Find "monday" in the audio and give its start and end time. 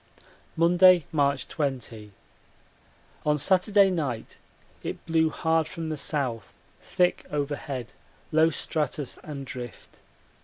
0.55-1.05